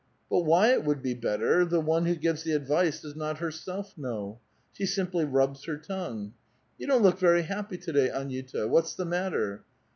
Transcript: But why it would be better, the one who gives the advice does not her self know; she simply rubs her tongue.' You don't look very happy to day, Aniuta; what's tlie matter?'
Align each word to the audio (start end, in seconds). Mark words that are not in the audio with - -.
But 0.31 0.45
why 0.45 0.69
it 0.73 0.83
would 0.83 1.03
be 1.03 1.13
better, 1.13 1.63
the 1.63 1.79
one 1.79 2.05
who 2.07 2.15
gives 2.15 2.41
the 2.41 2.53
advice 2.53 2.99
does 3.03 3.15
not 3.15 3.37
her 3.37 3.51
self 3.51 3.95
know; 3.95 4.39
she 4.73 4.87
simply 4.87 5.25
rubs 5.25 5.65
her 5.65 5.77
tongue.' 5.77 6.33
You 6.79 6.87
don't 6.87 7.03
look 7.03 7.19
very 7.19 7.43
happy 7.43 7.77
to 7.77 7.93
day, 7.93 8.09
Aniuta; 8.09 8.67
what's 8.67 8.95
tlie 8.95 9.05
matter?' 9.05 9.63